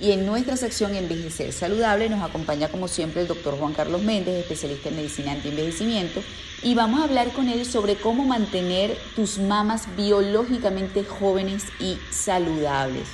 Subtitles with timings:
[0.00, 4.36] Y en nuestra sección Envejecer Saludable nos acompaña como siempre el doctor Juan Carlos Méndez,
[4.36, 6.22] especialista en medicina anti-envejecimiento,
[6.62, 13.08] y vamos a hablar con él sobre cómo mantener tus mamas biológicamente jóvenes y saludables.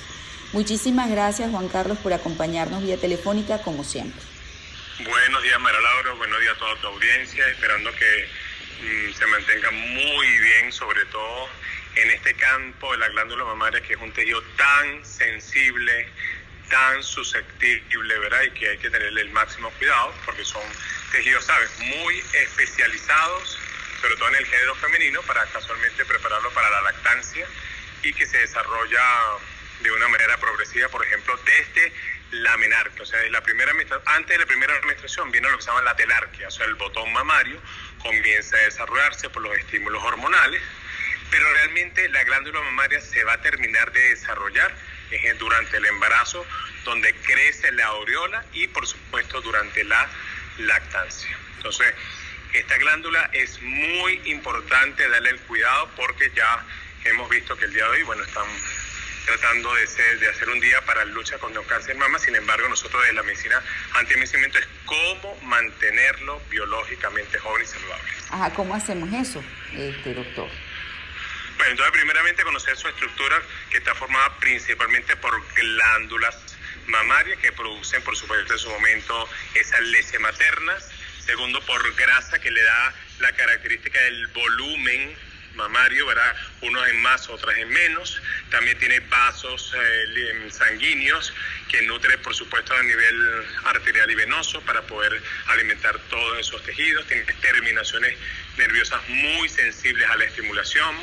[0.53, 4.21] Muchísimas gracias Juan Carlos por acompañarnos vía telefónica como siempre.
[5.03, 9.71] Buenos días María Laura, buenos días a toda tu audiencia, esperando que mm, se mantenga
[9.71, 11.47] muy bien, sobre todo
[11.95, 16.07] en este campo de la glándula mamaria, que es un tejido tan sensible,
[16.69, 18.43] tan susceptible, ¿verdad?
[18.43, 20.63] Y que hay que tenerle el máximo cuidado porque son
[21.11, 21.69] tejidos, ¿sabes?
[21.79, 23.59] Muy especializados,
[24.01, 27.47] sobre todo en el género femenino, para casualmente prepararlo para la lactancia
[28.03, 29.01] y que se desarrolla
[29.81, 31.93] de una manera progresiva, por ejemplo, desde
[32.31, 33.71] la menarquia, o sea, la primera,
[34.05, 36.75] antes de la primera menstruación viene lo que se llama la telarquia, o sea, el
[36.75, 37.61] botón mamario
[37.99, 40.61] comienza a desarrollarse por los estímulos hormonales,
[41.29, 44.75] pero realmente la glándula mamaria se va a terminar de desarrollar
[45.39, 46.45] durante el embarazo,
[46.83, 50.07] donde crece la aureola y por supuesto durante la
[50.59, 51.37] lactancia.
[51.57, 51.93] Entonces,
[52.53, 56.65] esta glándula es muy importante darle el cuidado porque ya
[57.03, 58.45] hemos visto que el día de hoy, bueno, están
[59.25, 59.85] tratando de,
[60.19, 63.23] de hacer un día para lucha contra el cáncer mama, sin embargo nosotros de la
[63.23, 63.61] medicina
[63.95, 68.03] anti-envejecimiento es cómo mantenerlo biológicamente joven y saludable.
[68.29, 70.49] Ajá, ¿cómo hacemos eso, este doctor?
[71.69, 76.35] Entonces primeramente conocer su estructura que está formada principalmente por glándulas
[76.87, 80.89] mamarias que producen por supuesto en su momento esas leche maternas.
[81.25, 85.17] Segundo, por grasa que le da la característica del volumen
[85.55, 86.35] mamario, ¿verdad?
[86.61, 88.21] Unos en más, otras en menos.
[88.51, 91.33] También tiene vasos eh, sanguíneos
[91.69, 97.07] que nutre, por supuesto, a nivel arterial y venoso para poder alimentar todos esos tejidos.
[97.07, 98.17] Tiene terminaciones
[98.57, 100.95] nerviosas muy sensibles a la estimulación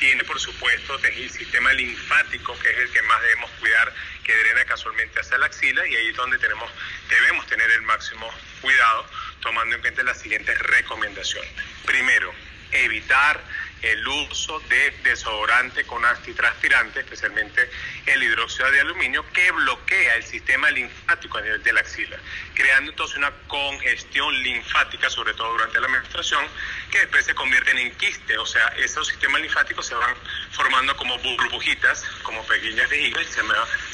[0.00, 4.64] tiene por supuesto el sistema linfático, que es el que más debemos cuidar, que drena
[4.64, 6.70] casualmente hacia la axila y ahí es donde tenemos,
[7.08, 8.28] debemos tener el máximo
[8.62, 9.06] cuidado,
[9.40, 11.52] tomando en cuenta las siguientes recomendaciones.
[11.84, 12.32] Primero,
[12.72, 13.44] evitar
[13.82, 17.70] el uso de desodorante con antitranspirante, especialmente
[18.06, 22.16] el hidróxido de aluminio, que bloquea el sistema linfático a nivel de la axila,
[22.54, 26.44] creando entonces una congestión linfática, sobre todo durante la menstruación,
[26.90, 30.14] que después se convierten en quiste, o sea, esos sistemas linfáticos se van
[30.52, 33.32] formando como burbujitas, como pequeñas vejigas, y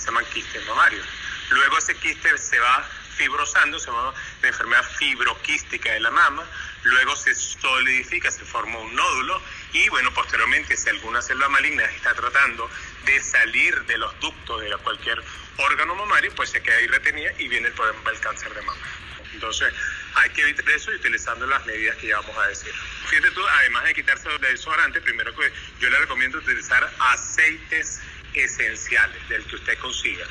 [0.01, 1.07] se llaman quistes mamarios.
[1.51, 6.45] Luego ese quiste se va fibrosando, se llama la enfermedad fibroquística de la mama,
[6.83, 9.41] luego se solidifica, se forma un nódulo
[9.76, 12.70] y bueno, posteriormente si alguna célula maligna está tratando
[13.04, 15.22] de salir de los ductos de cualquier
[15.59, 18.81] órgano mamario, pues se queda ahí retenida y viene el problema del cáncer de mama.
[19.34, 19.75] Entonces,
[20.14, 22.72] hay que evitar eso utilizando las medidas que ya vamos a decir.
[23.09, 28.00] Fíjate tú, además de quitarse el desodorante, primero que yo le recomiendo utilizar aceites
[28.32, 30.26] esenciales del que usted consiga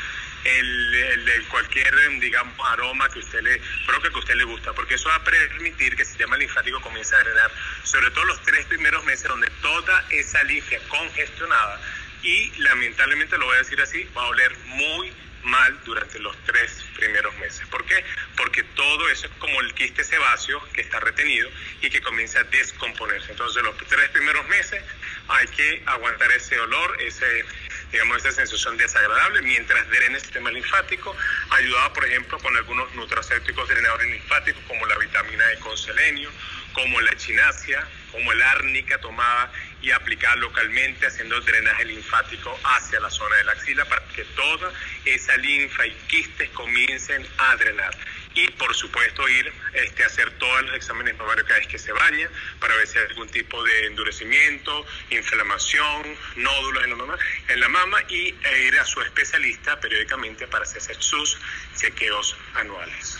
[0.46, 5.16] el, cualquier, digamos, aroma que usted le, provoque que usted le gusta, porque eso va
[5.16, 7.52] a permitir que el sistema linfático comience a drenar,
[7.86, 11.80] sobre todo los tres primeros meses donde toda esa linfa congestionada
[12.24, 15.14] y lamentablemente lo voy a decir así, va a oler muy
[15.44, 17.68] mal durante los tres primeros meses.
[17.68, 18.04] ¿Por qué?
[18.36, 21.48] Porque todo eso es como el quiste sebáceo que está retenido
[21.82, 23.32] y que comienza a descomponerse.
[23.32, 24.84] Entonces los tres primeros meses
[25.28, 27.46] hay que aguantar ese olor, ese
[27.92, 31.16] digamos, esa sensación desagradable mientras drena el sistema linfático,
[31.52, 36.30] ayudado, por ejemplo, con algunos nutracéuticos drenadores linfáticos como la vitamina E con selenio,
[36.76, 43.10] como la echinacia, como el árnica tomada y aplicada localmente, haciendo drenaje linfático hacia la
[43.10, 44.72] zona de la axila para que toda
[45.06, 47.96] esa linfa y quistes comiencen a drenar
[48.36, 51.94] y por supuesto ir este, a hacer todos los exámenes mamarios cada vez que se
[51.94, 57.60] baña para ver si hay algún tipo de endurecimiento, inflamación, nódulos en la mama, en
[57.62, 61.38] la mama y e ir a su especialista periódicamente para hacer sus
[61.78, 63.20] chequeos anuales.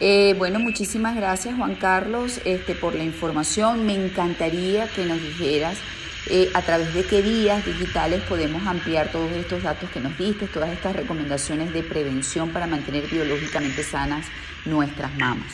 [0.00, 3.86] Eh, bueno, muchísimas gracias Juan Carlos este, por la información.
[3.86, 5.78] Me encantaría que nos dijeras
[6.26, 10.46] eh, a través de qué vías digitales podemos ampliar todos estos datos que nos diste,
[10.46, 14.26] todas estas recomendaciones de prevención para mantener biológicamente sanas
[14.64, 15.52] nuestras mamas.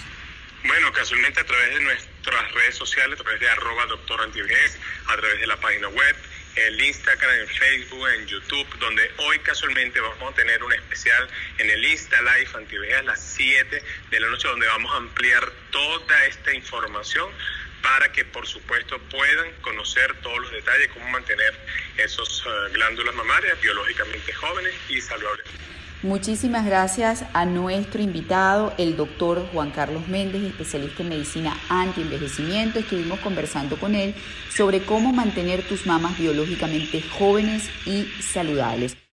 [0.66, 5.40] Bueno, casualmente a través de nuestras redes sociales, a través de arroba doctor a través
[5.40, 6.16] de la página web,
[6.56, 11.28] el Instagram, en Facebook, en YouTube, donde hoy casualmente vamos a tener un especial
[11.58, 15.50] en el Insta Live Antivejez a las 7 de la noche, donde vamos a ampliar
[15.70, 17.28] toda esta información
[17.82, 21.54] para que por supuesto puedan conocer todos los detalles, cómo mantener
[21.98, 25.46] esos eh, glándulas mamarias biológicamente jóvenes y saludables.
[26.04, 32.78] Muchísimas gracias a nuestro invitado, el doctor Juan Carlos Méndez, especialista en medicina anti-envejecimiento.
[32.78, 34.14] Estuvimos conversando con él
[34.54, 39.03] sobre cómo mantener tus mamas biológicamente jóvenes y saludables.